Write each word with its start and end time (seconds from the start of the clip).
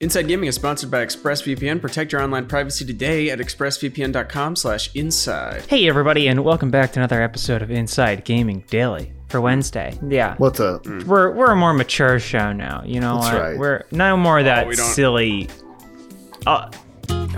Inside 0.00 0.28
Gaming 0.28 0.48
is 0.48 0.54
sponsored 0.54 0.92
by 0.92 1.04
ExpressVPN. 1.04 1.80
Protect 1.82 2.12
your 2.12 2.22
online 2.22 2.46
privacy 2.46 2.84
today 2.84 3.30
at 3.30 3.40
expressvpn.com/inside. 3.40 5.62
Hey 5.66 5.88
everybody, 5.88 6.28
and 6.28 6.44
welcome 6.44 6.70
back 6.70 6.92
to 6.92 7.00
another 7.00 7.20
episode 7.20 7.62
of 7.62 7.72
Inside 7.72 8.24
Gaming 8.24 8.62
Daily 8.70 9.10
for 9.28 9.40
Wednesday. 9.40 9.98
Yeah, 10.08 10.36
What's 10.38 10.60
up? 10.60 10.86
we're 10.86 11.32
we're 11.32 11.50
a 11.50 11.56
more 11.56 11.74
mature 11.74 12.20
show 12.20 12.52
now. 12.52 12.84
You 12.86 13.00
know, 13.00 13.20
That's 13.20 13.32
what? 13.34 13.42
right. 13.42 13.58
we're 13.58 13.82
no 13.90 14.16
more 14.16 14.38
of 14.38 14.44
that 14.44 14.68
we 14.68 14.76
don't- 14.76 14.86
silly. 14.86 15.48
Uh, 16.46 16.70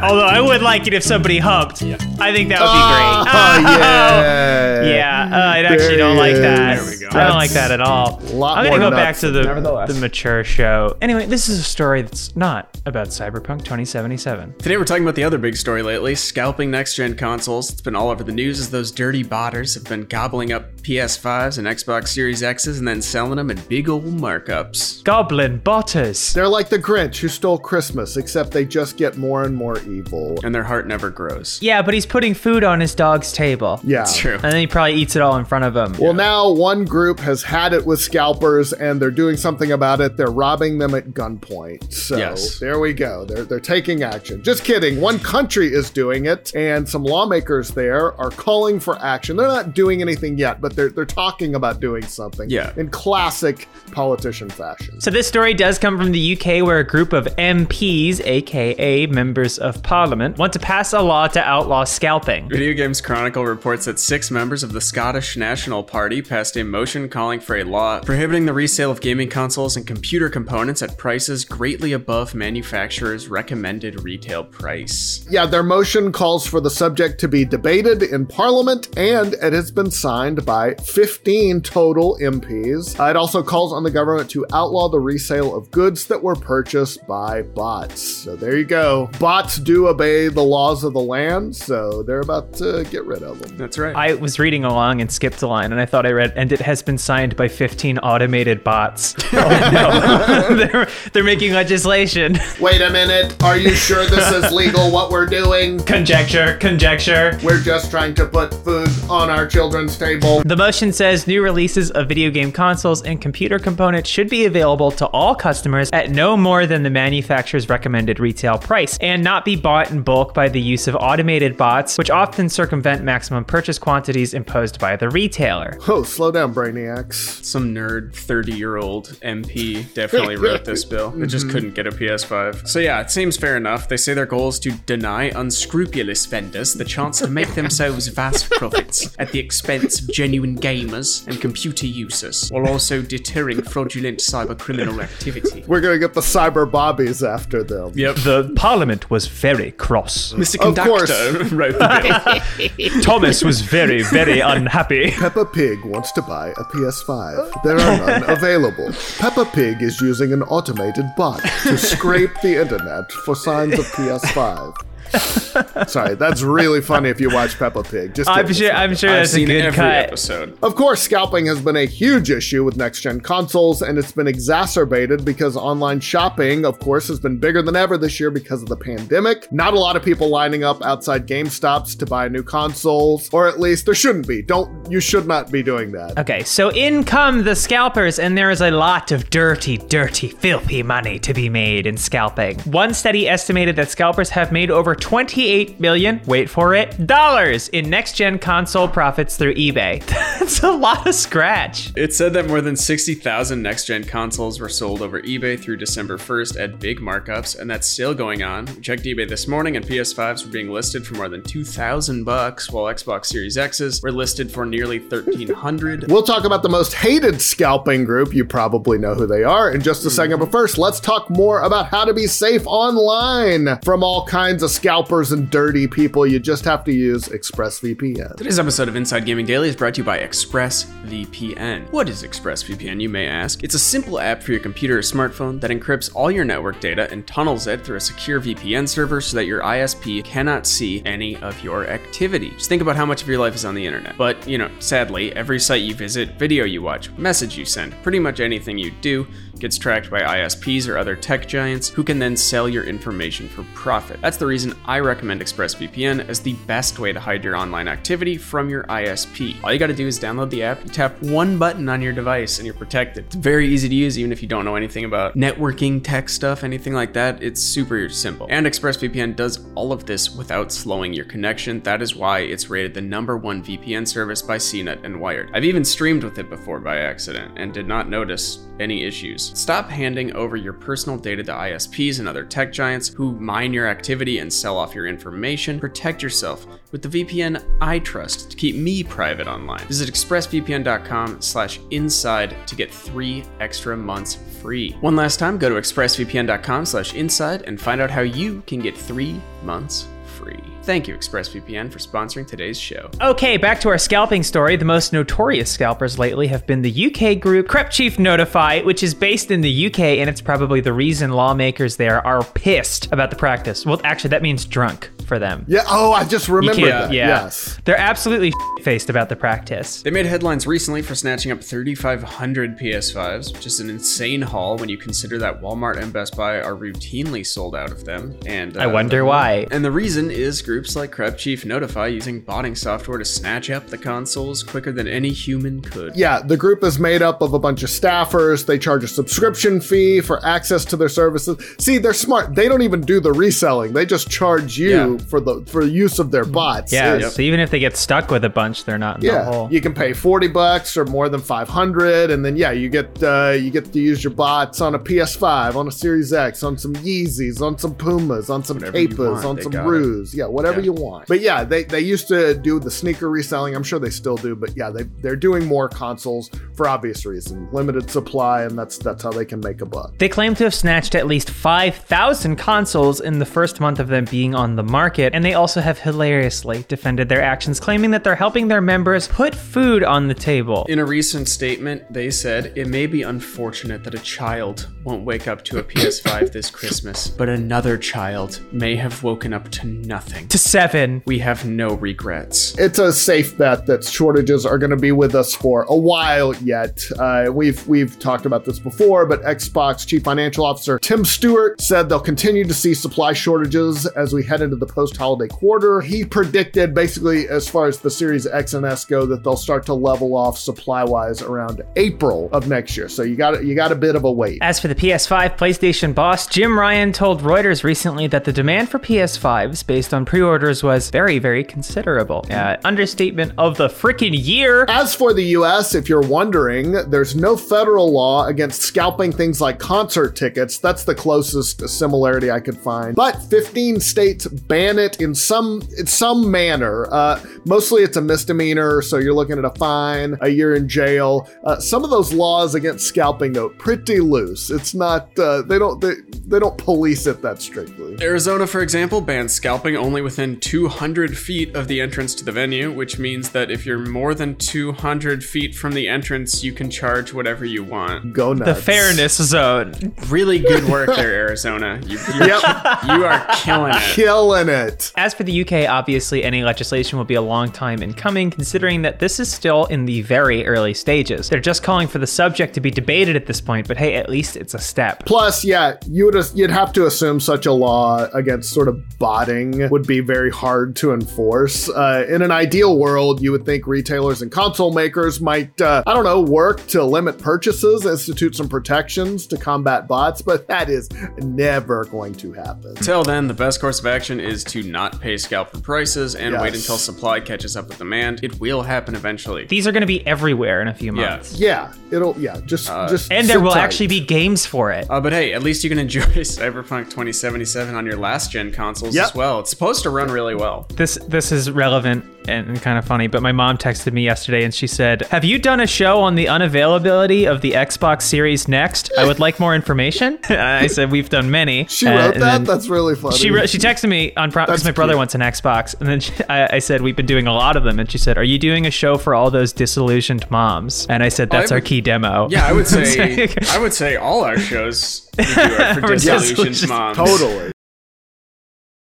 although 0.02 0.27
I 0.27 0.38
would 0.42 0.61
like 0.61 0.86
it 0.86 0.92
if 0.92 1.02
somebody 1.02 1.38
humped. 1.38 1.82
I 1.82 1.96
think 2.30 2.50
that 2.50 2.61
would 2.61 2.77
be 2.77 2.88
great. 2.90 3.27
Oh, 3.27 3.58
yeah. 3.80 4.84
Yeah, 4.84 5.30
uh, 5.34 5.54
I 5.54 5.58
actually 5.61 5.79
There 5.79 5.96
don't 5.96 6.16
he 6.16 6.20
like 6.20 6.32
is. 6.34 6.40
that. 6.40 6.77
There 7.12 7.20
we. 7.20 7.24
I 7.24 7.29
don't 7.29 7.36
like 7.36 7.50
that 7.50 7.70
at 7.70 7.80
all. 7.80 8.20
lot 8.32 8.58
I'm 8.58 8.64
gonna 8.64 8.79
more 8.79 8.90
go 8.90 8.96
back 8.96 9.08
nuts, 9.08 9.20
to 9.20 9.30
the 9.30 9.42
nevertheless. 9.42 9.92
the 9.92 10.00
mature 10.00 10.45
show. 10.45 10.96
Anyway, 11.00 11.27
this 11.27 11.48
is 11.48 11.59
a 11.59 11.62
story 11.62 12.02
that's 12.02 12.34
not 12.36 12.79
about 12.86 13.09
Cyberpunk 13.09 13.59
2077. 13.60 14.54
Today 14.59 14.77
we're 14.77 14.84
talking 14.84 15.02
about 15.02 15.14
the 15.16 15.24
other 15.24 15.38
big 15.38 15.56
story 15.56 15.83
lately: 15.83 16.14
scalping 16.14 16.70
next-gen 16.70 17.16
consoles. 17.16 17.70
It's 17.70 17.80
been 17.80 17.96
all 17.96 18.10
over 18.10 18.23
the 18.23 18.33
news 18.33 18.60
as 18.60 18.70
those 18.70 18.92
dirty 18.92 19.24
botters 19.24 19.74
have 19.74 19.84
been 19.84 20.05
gobbling 20.05 20.52
up 20.52 20.73
PS5s 20.83 21.59
and 21.59 21.66
Xbox 21.66 22.09
Series 22.09 22.42
X's 22.42 22.78
and 22.78 22.88
then 22.88 23.02
selling 23.02 23.36
them 23.36 23.50
at 23.50 23.69
big 23.69 23.88
old 23.88 24.05
markups. 24.05 25.02
Goblin 25.05 25.61
botters. 25.61 26.33
They're 26.33 26.48
like 26.48 26.69
the 26.69 26.78
Grinch 26.78 27.19
who 27.19 27.28
stole 27.28 27.58
Christmas, 27.58 28.16
except 28.16 28.50
they 28.52 28.64
just 28.64 28.97
get 28.97 29.16
more 29.16 29.45
and 29.45 29.55
more 29.55 29.78
evil. 29.80 30.38
And 30.42 30.55
their 30.55 30.64
heart 30.64 30.86
never 30.86 31.11
grows. 31.11 31.58
Yeah, 31.62 31.83
but 31.83 31.92
he's 31.95 32.06
putting 32.06 32.34
food 32.34 32.64
on 32.64 32.80
his 32.80 32.95
dog's 32.95 33.33
table. 33.33 33.80
Yeah. 33.84 34.02
It's 34.02 34.16
true. 34.16 34.34
And 34.34 34.42
then 34.42 34.56
he 34.56 34.66
probably 34.66 34.95
eats 34.95 35.16
it 35.16 35.22
all 35.22 35.36
in 35.36 35.45
front 35.45 35.64
of 35.64 35.77
him. 35.77 35.95
Well, 35.98 36.14
now 36.14 36.50
one 36.50 36.84
group 37.00 37.18
has 37.20 37.42
had 37.42 37.72
it 37.72 37.86
with 37.86 37.98
scalpers 37.98 38.74
and 38.74 39.00
they're 39.00 39.10
doing 39.10 39.34
something 39.34 39.72
about 39.72 40.02
it. 40.02 40.18
They're 40.18 40.27
robbing 40.30 40.77
them 40.77 40.95
at 40.95 41.08
gunpoint. 41.12 41.91
So 41.91 42.18
Yes. 42.18 42.58
there 42.58 42.78
we 42.78 42.92
go. 42.92 43.24
They're, 43.24 43.45
they're 43.45 43.58
taking 43.58 44.02
action. 44.02 44.42
Just 44.42 44.64
kidding. 44.64 45.00
One 45.00 45.18
country 45.18 45.68
is 45.72 45.88
doing 45.88 46.27
it, 46.27 46.55
and 46.55 46.86
some 46.86 47.02
lawmakers 47.02 47.70
there 47.70 48.12
are 48.20 48.28
calling 48.30 48.78
for 48.80 48.98
action. 49.02 49.38
They're 49.38 49.48
not 49.48 49.75
doing 49.75 50.02
anything 50.02 50.36
yet, 50.36 50.60
but 50.60 50.77
they're, 50.77 50.91
they're 50.91 51.06
talking 51.06 51.55
about 51.55 51.80
doing 51.80 52.02
something 52.06 52.50
Yeah. 52.50 52.75
in 52.77 52.91
classic 52.91 53.66
politician 53.92 54.50
fashion. 54.50 55.00
So 55.00 55.10
this 55.10 55.27
story 55.27 55.55
does 55.55 55.78
come 55.78 55.97
from 55.97 56.12
the 56.12 56.32
UK 56.36 56.60
where 56.66 56.80
a 56.80 56.84
group 56.86 57.14
of 57.14 57.25
MPs, 57.38 58.20
aka 58.27 59.06
members 59.06 59.56
of 59.58 59.82
parliament, 59.82 60.36
want 60.36 60.53
to 60.53 60.58
pass 60.58 60.92
a 60.92 61.00
law 61.00 61.28
to 61.28 61.41
outlaw 61.42 61.84
scalping. 61.84 62.48
Video 62.50 62.75
Games 62.75 63.00
Chronicle 63.00 63.47
reports 63.47 63.86
that 63.86 63.98
six 63.98 64.30
members 64.30 64.62
of 64.62 64.72
the 64.72 64.82
Scottish 64.82 65.38
National 65.38 65.82
Party 65.82 66.20
passed 66.20 66.56
a 66.58 66.62
motion 66.64 66.89
calling 66.91 67.38
for 67.38 67.56
a 67.56 67.64
law 67.64 68.00
prohibiting 68.00 68.46
the 68.46 68.52
resale 68.52 68.91
of 68.91 69.00
gaming 69.00 69.28
consoles 69.28 69.77
and 69.77 69.86
computer 69.86 70.28
components 70.28 70.83
at 70.83 70.98
prices 70.98 71.44
greatly 71.44 71.92
above 71.92 72.34
manufacturers' 72.34 73.28
recommended 73.28 74.02
retail 74.02 74.42
price. 74.42 75.24
Yeah, 75.30 75.47
their 75.47 75.62
motion 75.62 76.10
calls 76.10 76.47
for 76.47 76.60
the 76.60 76.69
subject 76.69 77.20
to 77.20 77.28
be 77.28 77.44
debated 77.44 78.02
in 78.02 78.27
Parliament, 78.27 78.88
and 78.98 79.34
it 79.34 79.52
has 79.52 79.70
been 79.70 79.91
signed 79.91 80.44
by 80.44 80.74
15 80.74 81.60
total 81.60 82.19
MPs. 82.20 82.98
Uh, 82.98 83.10
it 83.10 83.16
also 83.16 83.42
calls 83.42 83.72
on 83.72 83.84
the 83.84 83.91
government 83.91 84.28
to 84.30 84.44
outlaw 84.52 84.88
the 84.88 84.98
resale 84.98 85.56
of 85.56 85.70
goods 85.70 86.06
that 86.08 86.20
were 86.20 86.34
purchased 86.34 87.06
by 87.06 87.42
bots. 87.42 88.02
So 88.02 88.34
there 88.34 88.56
you 88.56 88.64
go. 88.64 89.08
Bots 89.20 89.58
do 89.58 89.86
obey 89.86 90.27
the 90.27 90.42
laws 90.42 90.82
of 90.82 90.94
the 90.94 91.00
land, 91.00 91.54
so 91.54 92.02
they're 92.02 92.20
about 92.22 92.52
to 92.54 92.84
get 92.91 93.04
rid 93.04 93.22
of 93.22 93.41
them. 93.41 93.56
That's 93.56 93.78
right. 93.78 93.94
I 93.94 94.14
was 94.14 94.41
reading 94.41 94.64
along 94.64 95.00
and 95.00 95.12
skipped 95.12 95.42
a 95.42 95.47
line, 95.47 95.70
and 95.70 95.80
I 95.80 95.86
thought 95.86 96.06
I 96.06 96.10
read, 96.10 96.32
and 96.34 96.50
it 96.50 96.60
has 96.60 96.80
been 96.83 96.98
signed 96.98 97.36
by 97.36 97.48
15 97.48 97.98
automated 97.98 98.64
bots. 98.64 99.14
Oh 99.33 99.70
no, 99.73 100.56
they're 100.56 100.89
they're 101.12 101.25
making 101.25 101.53
legislation. 101.53 102.37
Wait 102.61 102.81
a 102.81 102.91
minute. 102.91 103.41
Are 103.42 103.56
you 103.56 103.70
sure 103.75 104.05
this 104.05 104.31
is 104.33 104.53
legal 104.53 104.91
what 104.91 105.11
we're 105.11 105.25
doing? 105.27 105.78
conjecture, 105.84 106.56
conjecture. 106.59 107.39
We're 107.42 107.61
just 107.62 107.91
trying 107.91 108.14
to 108.17 108.27
put 108.27 108.53
food 108.64 108.89
on 109.09 109.31
our 109.31 109.47
children's 109.47 109.97
table. 109.97 110.42
The 110.45 110.56
motion 110.56 110.93
says 110.93 111.27
new 111.27 111.43
releases 111.43 111.91
of 111.93 112.09
video 112.09 112.31
game 112.31 112.50
consoles 112.53 113.03
and 113.03 113.21
computer 113.21 113.59
components 113.59 114.10
should 114.10 114.28
be 114.28 114.44
available 114.47 114.91
to 114.93 115.06
all 115.06 115.34
customers 115.34 115.88
at 115.93 116.10
no 116.10 116.37
more 116.37 116.66
than 116.66 116.83
the 116.83 116.91
manufacturer's 116.91 117.69
recommended 117.69 118.19
retail 118.21 118.59
price 118.59 118.99
and 119.00 119.22
not 119.22 119.44
be 119.44 119.56
bought 119.56 119.91
in 119.91 120.03
bulk 120.03 120.34
by 120.34 120.49
the 120.49 120.60
use 120.60 120.88
of 120.88 120.97
automated 120.97 121.56
bots, 121.56 121.97
which 121.99 122.10
often 122.10 122.49
circumvent 122.49 123.03
maximum 123.04 123.44
purchase 123.44 123.78
quantities 123.78 124.34
imposed 124.34 124.78
by 124.81 124.97
the 124.97 125.09
retailer. 125.09 125.78
Oh, 125.88 126.03
slow 126.03 126.31
down, 126.33 126.53
Brainiacs. 126.60 127.44
Some 127.44 127.75
nerd 127.75 128.15
30 128.15 128.53
year 128.53 128.76
old 128.76 129.09
MP 129.22 129.93
definitely 129.94 130.37
wrote 130.44 130.65
this 130.65 130.84
bill. 130.84 131.10
They 131.10 131.26
just 131.26 131.47
mm-hmm. 131.47 131.53
couldn't 131.53 131.75
get 131.75 131.87
a 131.87 131.91
PS5. 131.91 132.69
So, 132.69 132.78
yeah, 132.78 133.00
it 133.00 133.10
seems 133.10 133.37
fair 133.37 133.56
enough. 133.56 133.88
They 133.88 133.97
say 133.97 134.12
their 134.12 134.26
goal 134.26 134.48
is 134.48 134.59
to 134.60 134.72
deny 134.84 135.25
unscrupulous 135.25 136.26
vendors 136.26 136.75
the 136.75 136.84
chance 136.84 137.19
to 137.21 137.28
make 137.28 137.54
themselves 137.54 138.09
vast 138.09 138.50
profits 138.50 139.16
at 139.19 139.32
the 139.32 139.38
expense 139.38 140.00
of 140.00 140.10
genuine 140.12 140.59
gamers 140.59 141.26
and 141.26 141.41
computer 141.41 141.87
users, 141.87 142.50
while 142.50 142.69
also 142.69 143.00
deterring 143.00 143.62
fraudulent 143.62 144.19
cyber 144.19 144.59
criminal 144.59 145.00
activity. 145.00 145.65
We're 145.66 145.81
gonna 145.81 145.98
get 145.98 146.15
the 146.15 146.21
cyber 146.21 146.71
bobbies 146.71 147.22
after 147.22 147.62
them. 147.62 147.92
Yep. 147.94 148.16
The 148.16 148.53
parliament 148.56 149.10
was 149.10 149.27
very 149.27 149.72
cross. 149.72 150.34
Mr. 150.34 150.60
Of 150.69 150.77
course. 150.77 151.10
Conductor 151.10 151.54
wrote 151.56 151.78
the 151.78 152.78
bill. 152.81 153.03
Thomas 153.03 153.42
was 153.42 153.62
very, 153.62 154.03
very 154.03 154.41
unhappy. 154.41 155.10
Peppa 155.12 155.44
Pig 155.44 155.84
wants 155.84 156.12
to 156.12 156.22
buy 156.22 156.50
a 156.56 156.65
PS5. 156.65 157.62
There 157.62 157.78
are 157.78 157.99
none 157.99 158.31
available. 158.31 158.91
Peppa 159.19 159.44
Pig 159.44 159.83
is 159.83 160.00
using 160.00 160.33
an 160.33 160.43
automated 160.43 161.06
bot 161.16 161.41
to 161.62 161.77
scrape 161.78 162.34
the 162.43 162.61
internet 162.61 163.11
for 163.25 163.34
signs 163.34 163.78
of 163.78 163.84
PS5. 163.87 164.75
Sorry, 165.88 166.15
that's 166.15 166.43
really 166.43 166.81
funny 166.81 167.09
if 167.09 167.21
you 167.21 167.31
watch 167.31 167.59
Peppa 167.59 167.82
Pig. 167.82 168.15
Just 168.15 168.31
I'm 168.31 168.53
sure. 168.53 168.72
I'm 168.72 168.94
sure 168.94 169.10
I've 169.10 169.16
that's 169.16 169.32
a 169.32 169.34
seen 169.34 169.48
good 169.48 169.65
every 169.65 169.76
cut. 169.76 169.94
episode. 170.06 170.59
Of 170.62 170.75
course, 170.75 171.03
scalping 171.03 171.47
has 171.47 171.60
been 171.60 171.76
a 171.76 171.87
huge 171.87 172.31
issue 172.31 172.65
with 172.65 172.76
next 172.76 173.00
gen 173.00 173.21
consoles, 173.21 173.82
and 173.82 173.98
it's 173.98 174.12
been 174.12 174.28
exacerbated 174.28 175.25
because 175.25 175.56
online 175.56 176.00
shopping, 176.00 176.65
of 176.65 176.78
course, 176.78 177.09
has 177.09 177.19
been 177.19 177.38
bigger 177.38 177.62
than 177.62 177.76
ever 177.76 177.98
this 177.98 178.21
year 178.21 178.31
because 178.31 178.62
of 178.62 178.69
the 178.69 178.76
pandemic. 178.76 179.50
Not 179.53 179.75
a 179.75 179.78
lot 179.78 179.97
of 179.97 180.03
people 180.04 180.28
lining 180.28 180.65
up 180.65 180.82
outside 180.82 181.27
GameStops 181.27 181.98
to 181.98 182.06
buy 182.06 182.28
new 182.28 182.42
consoles, 182.42 183.28
or 183.32 183.48
at 183.48 183.59
least 183.59 183.87
there 183.87 183.94
shouldn't 183.94 184.28
be. 184.28 184.42
Don't 184.42 184.91
you 184.91 185.00
should 185.00 185.27
not 185.27 185.50
be 185.50 185.62
doing 185.62 185.92
that. 185.92 186.19
Okay, 186.19 186.44
so 186.44 186.71
in 186.72 187.04
come 187.04 187.44
the 187.44 187.56
scalpers, 187.56 188.19
and 188.19 188.38
there 188.38 188.50
is 188.50 188.60
a 188.60 188.71
lot 188.71 189.10
of 189.12 189.28
dirty, 189.31 189.78
dirty, 189.78 190.28
filthy 190.28 190.82
money 190.82 191.19
to 191.19 191.34
be 191.34 191.48
made 191.48 191.87
in 191.87 191.97
scalping. 191.97 192.59
One 192.60 192.94
study 192.94 193.28
estimated 193.28 193.77
that 193.77 193.91
scalpers 193.91 194.31
have 194.31 194.53
made 194.53 194.71
over 194.71 194.94
28 195.00 195.81
million, 195.81 196.21
wait 196.27 196.49
for 196.49 196.75
it, 196.75 197.06
dollars 197.06 197.69
in 197.69 197.91
next 197.91 198.15
gen 198.15 198.38
console 198.38 198.87
profits 198.87 199.37
through 199.37 199.55
eBay. 199.55 200.05
That's 200.38 200.62
a 200.62 200.71
lot 200.71 201.06
of 201.06 201.15
scratch. 201.15 201.93
It 201.97 202.15
said 202.15 202.33
that 202.34 202.47
more 202.47 202.61
than 202.61 202.77
60,000 202.77 203.62
next 203.62 203.87
gen 203.87 204.05
consoles 204.05 204.60
were 204.60 204.69
sold 204.69 205.03
over 205.03 205.21
eBay 205.22 205.59
through 205.59 205.77
December 205.77 206.16
1st 206.16 206.60
at 206.60 206.78
big 206.78 207.00
markups, 207.00 207.59
and 207.59 207.71
that's 207.71 207.87
still 207.87 208.15
going 208.15 208.43
on. 208.43 208.66
We 208.66 208.81
checked 208.81 209.05
eBay 209.05 209.28
this 209.28 209.47
morning, 209.49 209.77
and 209.77 209.84
PS5s 209.84 210.44
were 210.44 210.50
being 210.50 210.71
listed 210.71 211.06
for 211.06 211.15
more 211.15 211.28
than 211.28 211.43
2,000 211.43 212.25
bucks, 212.25 212.71
while 212.71 212.93
Xbox 212.93 213.27
Series 213.27 213.59
X's 213.59 214.03
were 214.03 214.12
listed 214.12 214.50
for 214.50 214.65
nearly 214.66 214.99
1,300. 214.99 216.10
We'll 216.10 216.22
talk 216.22 216.44
about 216.44 216.62
the 216.62 216.69
most 216.69 216.94
hated 216.94 217.41
scalping 217.41 218.05
group. 218.05 218.34
You 218.34 218.44
probably 218.44 218.99
know 218.99 219.15
who 219.15 219.27
they 219.27 219.44
are 219.44 219.71
in 219.71 219.83
just 219.83 220.05
a 220.05 220.10
second. 220.10 220.39
But 220.39 220.50
first, 220.50 220.78
let's 220.78 221.00
talk 221.00 221.31
more 221.31 221.60
about 221.62 221.89
how 221.89 222.05
to 222.05 222.15
be 222.15 222.27
safe 222.27 222.62
online 222.66 223.78
from 223.84 224.03
all 224.03 224.27
kinds 224.27 224.62
of 224.62 224.71
scalpers 224.91 225.31
and 225.31 225.49
dirty 225.51 225.87
people. 225.87 226.27
You 226.27 226.41
just 226.41 226.65
have 226.65 226.83
to 226.83 226.93
use 226.93 227.28
ExpressVPN. 227.28 228.34
Today's 228.34 228.59
episode 228.59 228.89
of 228.89 228.97
Inside 228.97 229.25
Gaming 229.25 229.47
Daily 229.47 229.69
is 229.69 229.77
brought 229.77 229.95
to 229.95 230.01
you 230.01 230.05
by 230.05 230.19
ExpressVPN. 230.19 231.93
What 231.93 232.09
is 232.09 232.25
ExpressVPN, 232.25 233.01
you 233.01 233.09
may 233.09 233.28
ask? 233.28 233.62
It's 233.62 233.77
a 233.77 233.78
simple 233.78 234.19
app 234.19 234.43
for 234.43 234.51
your 234.51 234.59
computer 234.61 234.99
or 234.99 235.03
smartphone 235.03 235.61
that 235.61 235.71
encrypts 235.71 236.12
all 236.12 236.28
your 236.28 236.45
network 236.45 236.81
data 236.81 237.09
and 237.12 237.25
tunnels 237.25 237.69
it 237.69 237.84
through 237.84 237.99
a 237.99 238.01
secure 238.01 238.41
VPN 238.41 238.89
server 238.89 239.21
so 239.21 239.37
that 239.37 239.45
your 239.45 239.63
ISP 239.63 240.25
cannot 240.25 240.66
see 240.66 241.04
any 241.07 241.36
of 241.36 241.63
your 241.63 241.86
activity. 241.86 242.51
Just 242.51 242.69
think 242.69 242.83
about 242.83 242.97
how 242.97 243.07
much 243.07 243.22
of 243.22 243.28
your 243.28 243.39
life 243.39 243.54
is 243.54 243.65
on 243.65 243.77
the 243.77 243.86
internet. 243.86 244.19
But, 244.19 244.45
you 244.48 244.59
know, 244.59 244.72
sadly, 244.81 245.33
every 245.36 245.60
site 245.60 245.83
you 245.83 245.95
visit, 245.95 246.31
video 246.31 246.65
you 246.65 246.83
watch, 246.83 247.13
message 247.13 247.57
you 247.57 247.65
send, 247.65 247.95
pretty 248.03 248.19
much 248.19 248.41
anything 248.41 248.77
you 248.77 248.91
do 249.03 249.25
gets 249.60 249.78
tracked 249.78 250.10
by 250.10 250.21
ISPs 250.21 250.89
or 250.89 250.98
other 250.98 251.15
tech 251.15 251.47
giants 251.47 251.89
who 251.89 252.03
can 252.03 252.18
then 252.18 252.36
sell 252.36 252.68
your 252.68 252.84
information 252.84 253.48
for 253.48 253.65
profit. 253.74 254.21
That's 254.21 254.36
the 254.36 254.47
reason 254.47 254.74
I 254.84 255.01
recommend 255.01 255.41
ExpressVPN 255.41 256.28
as 256.28 256.40
the 256.40 256.54
best 256.66 256.99
way 256.99 257.12
to 257.12 257.21
hide 257.21 257.45
your 257.45 257.57
online 257.57 257.88
activity 257.88 258.37
from 258.37 258.68
your 258.68 258.85
ISP. 258.85 259.62
All 259.62 259.73
you 259.73 259.78
gotta 259.78 259.95
do 259.95 260.07
is 260.07 260.18
download 260.18 260.50
the 260.50 260.62
app, 260.62 260.83
you 260.83 260.90
tap 260.90 261.23
one 261.23 261.59
button 261.59 261.88
on 261.88 262.02
your 262.02 262.12
device, 262.12 262.59
and 262.59 262.66
you're 262.66 262.75
protected. 262.75 263.26
It's 263.26 263.37
very 263.37 263.68
easy 263.68 263.88
to 263.88 263.95
use, 263.95 264.18
even 264.18 264.33
if 264.33 264.42
you 264.42 264.49
don't 264.49 264.64
know 264.64 264.76
anything 264.76 265.04
about 265.04 265.37
networking, 265.37 266.02
tech 266.02 266.28
stuff, 266.28 266.64
anything 266.64 266.95
like 266.95 267.12
that. 267.12 267.42
It's 267.42 267.62
super 267.62 268.09
simple. 268.09 268.47
And 268.50 268.66
ExpressVPN 268.66 269.37
does 269.37 269.66
all 269.75 269.92
of 269.92 270.07
this 270.07 270.35
without 270.35 270.73
slowing 270.73 271.12
your 271.12 271.26
connection. 271.26 271.80
That 271.83 272.02
is 272.02 272.16
why 272.16 272.40
it's 272.40 272.71
rated 272.71 272.95
the 272.95 273.00
number 273.00 273.37
one 273.37 273.62
VPN 273.62 274.09
service 274.09 274.42
by 274.42 274.57
CNET 274.57 275.04
and 275.04 275.21
Wired. 275.21 275.50
I've 275.52 275.64
even 275.64 275.85
streamed 275.85 276.25
with 276.25 276.38
it 276.38 276.49
before 276.49 276.80
by 276.80 276.99
accident 276.99 277.52
and 277.57 277.75
did 277.75 277.87
not 277.87 278.09
notice 278.09 278.66
any 278.78 279.04
issues. 279.04 279.50
Stop 279.56 279.88
handing 279.88 280.32
over 280.35 280.56
your 280.56 280.73
personal 280.73 281.18
data 281.18 281.42
to 281.44 281.52
ISPs 281.52 282.18
and 282.18 282.28
other 282.28 282.44
tech 282.44 282.73
giants 282.73 283.08
who 283.08 283.32
mine 283.32 283.73
your 283.73 283.87
activity 283.87 284.38
and 284.38 284.52
sell 284.52 284.76
off 284.76 284.94
your 284.94 285.06
information. 285.06 285.80
Protect 285.80 286.23
yourself 286.23 286.66
with 286.92 287.02
the 287.02 287.25
VPN 287.25 287.62
I 287.80 287.99
trust 288.00 288.50
to 288.50 288.56
keep 288.56 288.76
me 288.76 289.02
private 289.02 289.47
online. 289.47 289.87
Visit 289.87 290.08
expressvpn.com 290.08 291.40
slash 291.40 291.80
inside 291.90 292.56
to 292.66 292.75
get 292.75 292.92
three 292.92 293.44
extra 293.61 293.97
months 293.97 294.38
free. 294.61 294.92
One 295.00 295.16
last 295.16 295.38
time, 295.38 295.58
go 295.58 295.68
to 295.68 295.75
expressvpn.com 295.75 296.87
slash 296.87 297.14
inside 297.14 297.62
and 297.62 297.80
find 297.80 298.00
out 298.00 298.11
how 298.11 298.23
you 298.23 298.62
can 298.66 298.80
get 298.80 298.97
three 298.97 299.40
months 299.64 300.06
free. 300.40 300.62
Thank 300.83 301.07
you, 301.07 301.16
ExpressVPN, 301.16 301.92
for 301.92 301.99
sponsoring 301.99 302.47
today's 302.47 302.78
show. 302.78 303.11
Okay, 303.21 303.57
back 303.57 303.81
to 303.81 303.88
our 303.88 303.99
scalping 303.99 304.42
story. 304.42 304.76
The 304.76 304.85
most 304.85 305.12
notorious 305.12 305.71
scalpers 305.71 306.19
lately 306.19 306.47
have 306.49 306.66
been 306.66 306.83
the 306.83 307.07
UK 307.07 307.38
group 307.38 307.69
Crep 307.69 307.90
Chief 307.90 308.19
Notify, 308.19 308.81
which 308.83 309.02
is 309.02 309.14
based 309.14 309.50
in 309.50 309.61
the 309.61 309.87
UK, 309.87 310.00
and 310.00 310.31
it's 310.31 310.40
probably 310.40 310.81
the 310.81 310.92
reason 310.92 311.33
lawmakers 311.33 311.97
there 311.97 312.26
are 312.26 312.42
pissed 312.42 313.12
about 313.12 313.31
the 313.31 313.37
practice. 313.37 313.85
Well, 313.85 314.00
actually, 314.04 314.31
that 314.31 314.42
means 314.42 314.64
drunk 314.64 315.11
for 315.31 315.38
them. 315.38 315.64
Yeah. 315.69 315.85
Oh, 315.87 316.12
I 316.12 316.25
just 316.25 316.49
remembered 316.49 316.90
that. 316.90 317.12
yeah. 317.12 317.28
Yes. 317.28 317.78
They're 317.85 317.97
absolutely 317.97 318.52
faced 318.83 319.11
about 319.11 319.28
the 319.28 319.37
practice. 319.37 320.02
They 320.02 320.11
made 320.11 320.26
headlines 320.26 320.66
recently 320.66 321.02
for 321.02 321.14
snatching 321.14 321.52
up 321.52 321.62
3,500 321.62 322.76
PS5s, 322.76 323.52
which 323.52 323.64
is 323.64 323.78
an 323.78 323.88
insane 323.88 324.43
haul 324.43 324.76
when 324.76 324.88
you 324.88 324.99
consider 324.99 325.38
that 325.38 325.62
Walmart 325.62 326.02
and 326.02 326.12
Best 326.12 326.37
Buy 326.37 326.61
are 326.61 326.75
routinely 326.75 327.47
sold 327.47 327.76
out 327.76 327.93
of 327.93 328.04
them. 328.04 328.37
And 328.45 328.76
I 328.76 328.87
uh, 328.87 328.90
wonder 328.90 329.25
why. 329.25 329.69
And 329.71 329.85
the 329.85 329.93
reason 329.93 330.29
is 330.30 330.62
groups 330.62 330.97
like 330.97 331.11
Crep 331.12 331.37
Chief 331.37 331.64
Notify 331.64 332.09
using 332.09 332.40
botting 332.40 332.75
software 332.75 333.18
to 333.18 333.25
snatch 333.25 333.71
up 333.71 333.88
the 333.88 333.99
consoles 333.99 334.62
quicker 334.62 334.92
than 334.92 335.06
any 335.09 335.30
human 335.30 335.80
could. 335.82 336.14
Yeah, 336.16 336.40
the 336.40 336.56
group 336.56 336.82
is 336.85 336.99
made 336.99 337.23
up 337.23 337.42
of 337.42 337.52
a 337.54 337.59
bunch 337.59 337.82
of 337.82 337.90
staffers. 337.90 338.66
They 338.66 338.78
charge 338.78 339.04
a 339.04 339.09
subscription 339.09 339.80
fee 339.80 340.21
for 340.21 340.44
access 340.44 340.85
to 340.87 340.97
their 340.97 341.09
services. 341.09 341.56
See, 341.78 341.99
they're 341.99 342.12
smart. 342.12 342.54
They 342.54 342.68
don't 342.68 342.82
even 342.82 343.00
do 343.02 343.21
the 343.21 343.32
reselling. 343.32 343.92
They 343.92 344.06
just 344.06 344.30
charge 344.30 344.78
you 344.78 344.90
Yeah. 344.90 345.16
for 345.28 345.40
the 345.40 345.62
for 345.66 345.82
use 345.85 346.18
of 346.18 346.30
their 346.30 346.44
bots. 346.44 346.92
Yeah, 346.92 347.14
It's- 347.16 347.35
so 347.35 347.42
even 347.42 347.61
if 347.61 347.71
they 347.71 347.78
get 347.78 347.97
stuck 347.97 348.30
with 348.30 348.44
a 348.44 348.49
bunch, 348.50 348.85
they're 348.85 348.99
not 348.99 349.16
in 349.16 349.21
the 349.23 349.26
Yeah, 349.28 349.44
hole. 349.44 349.68
you 349.71 349.80
can 349.80 349.92
pay 349.94 350.12
forty 350.12 350.49
bucks 350.49 350.97
or 350.97 351.04
more 351.04 351.28
than 351.28 351.40
five 351.40 351.68
hundred, 351.68 352.30
and 352.30 352.44
then 352.44 352.56
yeah, 352.56 352.71
you 352.73 352.88
get 352.88 353.23
uh, 353.23 353.50
you 353.59 353.71
get 353.71 353.92
to 353.92 354.00
use 354.00 354.23
your 354.25 354.33
bots 354.33 354.80
on 354.80 354.94
a 354.94 354.99
PS5, 354.99 355.76
on 355.76 355.88
a 355.88 355.92
Series 355.92 356.33
X, 356.33 356.62
on 356.62 356.76
some 356.78 356.94
Yeezys, 356.97 357.61
on 357.61 357.78
some 357.78 357.94
Pumas, 357.94 358.50
on 358.50 358.62
some 358.64 358.76
Whatever 358.78 358.99
you 358.99 359.09
Papas, 359.09 359.44
on 359.44 359.56
they 359.56 359.62
some 359.62 359.73
got 359.73 359.87
it. 360.21 360.23
Ruse, 360.23 360.35
yeah, 360.35 360.47
whatever 360.47 360.81
Yeah. 360.81 360.85
you 360.87 360.93
want. 360.93 361.26
But 361.28 361.40
yeah, 361.40 361.64
they, 361.64 361.85
they 361.85 362.00
used 362.00 362.28
to 362.28 362.55
do 362.55 362.78
the 362.78 362.90
sneaker 362.90 363.28
reselling. 363.31 363.75
I'm 363.75 363.83
sure 363.83 363.99
they 363.99 364.11
still 364.11 364.37
do, 364.37 364.55
but 364.55 364.76
yeah, 364.76 364.90
they 364.90 365.05
they're 365.23 365.37
doing 365.37 365.67
more 365.67 365.88
consoles 365.88 366.50
for 366.75 366.88
obvious 366.88 367.25
reasons, 367.26 367.73
limited 367.73 368.11
supply, 368.11 368.62
and 368.62 368.78
that's 368.78 368.99
that's 368.99 369.23
how 369.23 369.31
they 369.31 369.45
can 369.45 369.61
make 369.61 369.81
a 369.81 369.87
buck. 369.87 370.17
They 370.19 370.28
claim 370.28 370.55
to 370.57 370.64
have 370.64 370.75
snatched 370.75 371.14
at 371.14 371.26
least 371.26 371.50
5,000 371.50 372.57
consoles 372.57 373.21
in 373.21 373.38
the 373.38 373.47
first 373.47 373.81
month 373.81 373.99
of 373.99 374.09
them 374.09 374.25
being 374.26 374.55
on 374.55 374.76
the 374.76 374.83
market, 374.83 375.35
and 375.35 375.45
they 375.45 375.55
also 375.55 375.81
have 375.81 375.99
hilariously 375.99 376.85
defended 376.88 377.28
their 377.28 377.43
actions, 377.43 377.81
claiming 377.81 378.11
that 378.11 378.25
they're 378.25 378.35
helping 378.37 378.69
their 378.69 378.81
members 378.81 379.28
put 379.28 379.55
food 379.55 380.02
on 380.05 380.28
the 380.28 380.35
table. 380.35 380.85
In 380.88 380.99
a 380.99 381.05
recent 381.05 381.49
statement, 381.49 382.02
they 382.12 382.31
said, 382.31 382.73
It 382.76 382.88
may 382.88 383.07
be 383.07 383.23
unfortunate 383.23 384.05
that 384.05 384.14
a 384.14 384.19
child 384.19 384.88
won't 385.05 385.25
wake 385.25 385.49
up 385.49 385.64
to 385.64 385.78
a 385.78 385.83
PS5 385.83 386.52
this 386.52 386.71
Christmas, 386.71 387.28
but 387.28 387.49
another 387.49 387.97
child 387.97 388.61
may 388.73 388.97
have 388.97 389.23
woken 389.23 389.52
up 389.52 389.71
to 389.71 389.87
nothing. 390.11 390.49
To 390.49 390.59
seven. 390.59 391.23
We 391.25 391.38
have 391.38 391.64
no 391.64 391.95
regrets. 391.95 392.76
it's 392.78 392.99
a 392.99 393.12
safe 393.12 393.57
bet 393.57 393.87
that 393.87 394.04
shortages 394.04 394.66
are 394.66 394.76
going 394.76 394.90
to 394.90 394.97
be 394.97 395.12
with 395.12 395.35
us 395.35 395.54
for 395.54 395.85
a 395.88 395.97
while 395.97 396.54
yet. 396.57 397.02
Uh, 397.18 397.50
we've 397.52 397.87
we've 397.87 398.18
talked 398.18 398.45
about 398.45 398.64
this 398.64 398.78
before, 398.78 399.25
but 399.25 399.40
Xbox 399.42 400.07
Chief 400.07 400.23
Financial 400.23 400.64
Officer 400.64 400.99
Tim 400.99 401.25
Stuart 401.25 401.80
said 401.80 402.09
they'll 402.09 402.21
continue 402.21 402.64
to 402.64 402.75
see 402.75 402.92
supply 402.92 403.33
shortages 403.33 404.04
as 404.07 404.35
we 404.35 404.42
head 404.45 404.61
into 404.61 404.76
the 404.76 404.87
post-holiday 404.87 405.49
quarter. 405.49 406.00
He 406.00 406.25
predicted, 406.25 406.92
basically, 406.92 407.49
as 407.49 407.68
far 407.68 407.87
as 407.87 408.00
the 408.00 408.11
Series 408.11 408.47
X 408.47 408.75
and 408.75 408.85
S 408.85 409.04
go, 409.04 409.25
that 409.26 409.45
they'll 409.45 409.57
start 409.57 409.87
to 409.87 409.95
level 409.95 410.37
off 410.37 410.59
supply-wise 410.59 411.40
around 411.40 411.83
April 411.95 412.50
of 412.52 412.68
next 412.68 412.97
year. 412.97 413.09
So 413.09 413.23
you 413.23 413.37
got 413.37 413.64
you 413.64 413.76
got 413.76 413.92
a 413.92 413.95
bit 413.95 414.16
of 414.16 414.25
a 414.25 414.33
wait. 414.33 414.59
As 414.61 414.80
for 414.80 414.88
the 414.88 414.95
PS5, 414.97 415.57
PlayStation 415.57 416.14
boss 416.14 416.49
Jim 416.49 416.76
Ryan 416.76 417.12
told 417.12 417.42
Reuters 417.42 417.85
recently 417.85 418.26
that 418.26 418.45
the 418.45 418.52
demand 418.52 418.88
for 418.88 418.99
PS5s 418.99 419.87
based 419.87 420.00
on 420.08 420.25
pre 420.25 420.40
orders 420.40 420.82
was 420.82 421.11
very, 421.11 421.38
very 421.38 421.62
considerable. 421.62 422.47
Uh, 422.50 422.76
understatement 422.85 423.52
of 423.58 423.76
the 423.76 423.88
freaking 423.88 424.32
year. 424.32 424.85
As 424.88 425.14
for 425.14 425.32
the 425.32 425.44
US, 425.56 425.94
if 425.94 426.08
you're 426.08 426.20
wondering, 426.20 426.92
there's 427.11 427.37
no 427.37 427.56
federal 427.56 428.11
law 428.12 428.47
against 428.47 428.82
scalping 428.82 429.32
things 429.32 429.61
like 429.61 429.78
concert 429.78 430.37
tickets. 430.37 430.78
That's 430.78 431.04
the 431.04 431.14
closest 431.14 431.88
similarity 431.88 432.50
I 432.50 432.61
could 432.61 432.78
find. 432.78 433.14
But 433.14 433.42
15 433.42 434.00
states 434.00 434.47
ban 434.47 434.99
it 434.99 435.20
in 435.20 435.35
some 435.35 435.82
in 435.99 436.06
some 436.06 436.50
manner. 436.50 437.06
Uh, 437.12 437.40
mostly 437.66 438.02
it's 438.02 438.16
a 438.16 438.23
misdemeanor, 438.23 439.02
so 439.02 439.18
you're 439.18 439.35
looking 439.35 439.58
at 439.58 439.64
a 439.64 439.70
fine, 439.78 440.37
a 440.40 440.49
year 440.49 440.75
in 440.75 440.88
jail. 440.88 441.49
Uh, 441.64 441.78
some 441.78 442.04
of 442.04 442.11
those 442.11 442.32
laws 442.32 442.75
against 442.75 443.06
scalping, 443.06 443.52
though, 443.52 443.68
pretty 443.68 444.20
loose. 444.20 444.70
It's 444.70 444.94
not 444.94 445.38
uh, 445.38 445.62
they 445.62 445.78
don't 445.78 446.00
they, 446.00 446.14
they 446.47 446.58
don't 446.58 446.78
police 446.78 447.26
it 447.26 447.42
that 447.42 447.61
strictly. 447.61 448.16
Arizona, 448.20 448.66
for 448.66 448.80
example, 448.80 449.20
bans 449.20 449.52
scalping 449.52 449.89
only 449.97 450.21
within 450.23 450.59
200 450.61 451.37
feet 451.37 451.75
of 451.75 451.88
the 451.88 452.00
entrance 452.00 452.35
to 452.37 452.45
the 452.45 452.52
venue, 452.52 452.92
which 452.92 453.19
means 453.19 453.50
that 453.50 453.71
if 453.71 453.85
you're 453.87 453.99
more 453.99 454.35
than 454.35 454.57
200 454.57 455.45
feet 455.45 455.75
from 455.75 455.92
the 455.92 456.09
entrance, 456.09 456.62
you 456.64 456.73
can 456.73 456.90
charge 456.90 457.33
whatever 457.33 457.64
you 457.64 457.83
want. 457.85 458.33
Go 458.33 458.52
nuts. 458.52 458.66
The 458.66 458.73
nuts. 458.73 458.85
fairness 458.85 459.37
zone. 459.37 459.95
Really 460.28 460.59
good 460.59 460.85
work 460.88 461.09
there, 461.14 461.33
Arizona. 461.47 462.00
You, 462.07 462.19
you're, 462.35 462.47
Yep. 462.49 462.62
you 463.04 463.25
are 463.25 463.47
killing 463.57 463.92
it. 463.95 464.02
Killing 464.14 464.69
it. 464.69 465.12
As 465.16 465.35
for 465.35 465.45
the 465.45 465.61
UK, 465.62 465.88
obviously 465.88 466.43
any 466.45 466.62
legislation 466.62 467.19
will 467.19 467.25
be 467.25 467.35
a 467.35 467.43
long 467.43 467.71
time 467.71 468.02
in 468.02 468.12
coming, 468.14 468.50
considering 468.50 469.02
that 469.02 469.19
this 469.21 469.38
is 469.40 469.50
still 469.52 469.85
in 469.87 470.04
the 470.07 470.23
very 470.23 470.66
early 470.66 470.95
stages. 470.95 471.49
They're 471.49 471.61
just 471.61 471.83
calling 471.83 472.09
for 472.09 472.19
the 472.19 472.26
subject 472.26 472.75
to 472.75 472.81
be 472.81 472.90
debated 472.90 473.37
at 473.37 473.47
this 473.47 473.61
point, 473.61 473.88
but 473.88 473.97
hey, 473.97 474.14
at 474.16 474.28
least 474.28 474.57
it's 474.57 474.75
a 474.75 474.78
step. 474.78 475.25
Plus, 475.26 475.64
yeah, 475.64 475.97
you 476.07 476.25
would 476.26 476.35
you'd 476.54 476.71
have 476.71 476.93
to 476.95 477.07
assume 477.07 477.38
such 477.40 477.66
a 477.66 477.73
law 477.73 478.26
against 478.33 478.71
sort 478.73 478.88
of 478.88 479.19
botting 479.19 479.79
would 479.88 480.06
be 480.06 480.21
very 480.21 480.50
hard 480.50 480.97
to 480.97 481.12
enforce. 481.12 481.88
Uh, 481.88 482.26
in 482.28 482.42
an 482.42 482.50
ideal 482.50 482.99
world, 482.99 483.40
you 483.40 483.52
would 483.52 483.64
think 483.64 483.87
retailers 483.87 484.42
and 484.42 484.50
console 484.50 484.92
makers 484.92 485.40
might, 485.40 485.80
uh, 485.80 486.02
I 486.06 486.14
don't 486.14 486.25
know, 486.25 486.40
work 486.40 486.87
to 486.88 487.04
limit 487.04 487.38
purchases, 487.38 488.04
institute 488.06 488.54
some 488.56 488.68
protections 488.68 489.47
to 489.49 489.56
combat 489.56 490.09
bots, 490.09 490.42
but 490.42 490.66
that 490.68 490.88
is 490.88 491.09
never 491.38 492.04
going 492.06 492.35
to 492.35 492.52
happen. 492.52 492.90
Until 492.97 493.23
then, 493.23 493.49
the 493.49 493.54
best 493.54 493.80
course 493.80 494.00
of 494.00 494.06
action 494.06 494.40
is 494.40 494.64
to 494.64 494.83
not 494.83 495.21
pay 495.21 495.37
scalper 495.37 495.78
prices 495.81 496.35
and 496.35 496.59
wait 496.61 496.75
until 496.75 496.97
supply 496.99 497.40
catches 497.40 497.76
up 497.76 497.88
with 497.88 497.99
demand. 497.99 498.40
It 498.43 498.59
will 498.61 498.83
happen 498.83 499.14
eventually. 499.14 499.66
These 499.66 499.87
are 499.87 499.93
going 499.93 500.02
to 500.02 500.07
be 500.07 500.26
everywhere 500.26 500.83
in 500.83 500.88
a 500.88 500.95
few 500.95 501.12
months. 501.12 501.55
Yeah, 501.59 501.93
it'll 502.11 502.38
yeah, 502.38 502.61
just 502.66 502.87
just 502.88 503.31
And 503.33 503.49
there 503.49 503.61
will 503.61 503.73
tight. 503.73 503.81
actually 503.85 504.07
be 504.09 504.21
games 504.21 504.66
for 504.66 504.90
it. 504.93 505.07
Uh, 505.11 505.21
but 505.21 505.33
hey, 505.33 505.52
at 505.52 505.62
least 505.62 505.85
you 505.85 505.90
can 505.90 505.99
enjoy 505.99 506.21
Cyberpunk 506.23 507.05
2077 507.11 507.95
on 507.95 508.07
your 508.07 508.16
last 508.16 508.50
gen 508.50 508.73
consoles 508.73 509.14
Yep. 509.14 509.25
as 509.25 509.35
well. 509.35 509.61
It's 509.61 509.70
supposed 509.71 510.03
to 510.03 510.11
run 510.11 510.31
really 510.31 510.55
well. 510.55 510.87
This 510.95 511.19
this 511.29 511.53
is 511.53 511.71
relevant 511.71 512.25
and 512.49 512.81
kind 512.81 512.99
of 512.99 513.05
funny, 513.05 513.27
but 513.27 513.43
my 513.43 513.53
mom 513.53 513.77
texted 513.79 514.12
me 514.12 514.23
yesterday 514.25 514.65
and 514.65 514.75
she 514.75 514.87
said, 514.87 515.23
"Have 515.31 515.45
you 515.45 515.59
done 515.59 515.81
a 515.81 515.87
show 515.87 516.21
on 516.21 516.35
the 516.35 516.47
unavailability 516.47 517.50
of 517.50 517.61
the 517.61 517.73
Xbox 517.73 518.23
Series 518.23 518.67
Next? 518.67 519.12
I 519.19 519.25
would 519.27 519.39
like 519.39 519.61
more 519.61 519.75
information." 519.75 520.39
and 520.49 520.61
I 520.61 520.87
said, 520.87 521.11
"We've 521.11 521.29
done 521.29 521.50
many." 521.50 521.87
She 521.87 522.07
Uh, 522.07 522.17
wrote 522.17 522.35
and 522.35 522.43
that. 522.43 522.65
That's 522.65 522.89
really 522.89 523.15
funny. 523.15 523.37
She 523.37 523.50
wrote, 523.50 523.69
she 523.69 523.79
texted 523.79 524.09
me 524.09 524.33
on 524.37 524.50
because 524.50 524.85
my 524.85 524.91
brother 524.91 525.12
cute. 525.12 525.19
wants 525.19 525.35
an 525.35 525.41
Xbox, 525.43 525.95
and 526.00 526.09
then 526.09 526.21
she, 526.21 526.33
I, 526.49 526.77
I 526.77 526.79
said 526.79 527.03
we've 527.03 527.17
been 527.17 527.27
doing 527.27 527.47
a 527.47 527.53
lot 527.53 527.77
of 527.77 527.85
them, 527.85 527.99
and 528.00 528.11
she 528.11 528.19
said, 528.19 528.39
"Are 528.39 528.45
you 528.45 528.59
doing 528.59 528.87
a 528.87 528.91
show 528.91 529.17
for 529.19 529.35
all 529.35 529.50
those 529.50 529.73
disillusioned 529.73 530.50
moms?" 530.50 531.07
And 531.09 531.23
I 531.23 531.29
said, 531.29 531.50
"That's 531.50 531.71
I 531.71 531.77
our 531.77 531.81
key 531.81 532.00
demo." 532.00 532.49
Yeah, 532.50 532.67
I 532.67 532.73
would 532.73 532.87
say 532.97 533.49
I 533.71 533.79
would 533.79 533.93
say 533.93 534.17
all 534.17 534.45
our 534.45 534.59
shows 534.59 535.31
we 535.39 535.45
do 535.45 535.50
are 535.61 535.95
for 535.95 536.00
For 536.00 536.09
disillusioned 536.15 536.57
disillusioned- 536.57 536.89
moms. 536.89 537.17
totally. 537.19 537.73